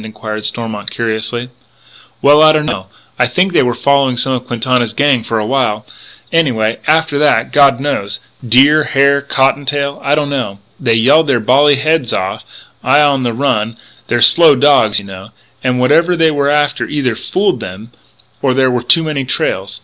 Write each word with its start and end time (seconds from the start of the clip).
inquired 0.03 0.43
Stormont 0.43 0.89
curiously. 0.89 1.51
"Well 2.23 2.41
I 2.41 2.53
don't 2.53 2.65
know. 2.65 2.87
I 3.19 3.27
think 3.27 3.53
they 3.53 3.61
were 3.61 3.75
following 3.75 4.17
some 4.17 4.33
of 4.33 4.47
Quintana's 4.47 4.93
gang 4.95 5.21
for 5.21 5.37
a 5.37 5.45
while, 5.45 5.85
anyway. 6.31 6.79
After 6.87 7.19
that, 7.19 7.51
God 7.51 7.79
knows, 7.79 8.19
deer, 8.43 8.85
hare, 8.85 9.21
cotton 9.21 9.63
tail, 9.63 9.99
I 10.03 10.15
don't 10.15 10.31
know. 10.31 10.57
They 10.79 10.95
yelled 10.95 11.27
their 11.27 11.39
bally 11.39 11.75
heads 11.75 12.11
off 12.13 12.43
I 12.83 12.99
on 13.03 13.21
the 13.21 13.31
run 13.31 13.77
they're 14.07 14.21
slow 14.21 14.55
dogs, 14.55 14.97
you 14.99 15.05
know 15.05 15.29
and 15.63 15.79
whatever 15.79 16.15
they 16.15 16.31
were 16.31 16.49
after 16.49 16.87
either 16.87 17.13
fooled 17.15 17.59
them 17.59 17.91
or 18.41 18.55
there 18.55 18.71
were 18.71 18.81
too 18.81 19.03
many 19.03 19.23
trails.... 19.23 19.79